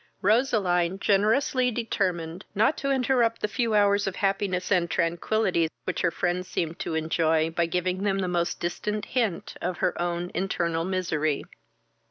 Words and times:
Roseline 0.23 0.97
generously 0.97 1.69
determined 1.69 2.43
not 2.55 2.75
to 2.75 2.89
interrupt 2.89 3.39
the 3.39 3.47
few 3.47 3.75
hours 3.75 4.07
of 4.07 4.15
happiness 4.15 4.71
and 4.71 4.89
tranquillity 4.89 5.69
which 5.83 6.01
her 6.01 6.09
friends 6.09 6.47
seemed 6.47 6.79
to 6.79 6.95
enjoy, 6.95 7.51
by 7.51 7.67
giving 7.67 8.01
them 8.01 8.17
the 8.17 8.27
most 8.27 8.59
distant 8.59 9.05
hint 9.05 9.55
of 9.61 9.77
her 9.77 10.01
own 10.01 10.31
internal 10.33 10.85
misery. 10.85 11.43